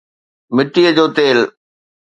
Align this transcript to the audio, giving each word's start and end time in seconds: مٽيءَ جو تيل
مٽيءَ 0.55 0.87
جو 0.97 1.05
تيل 1.15 1.39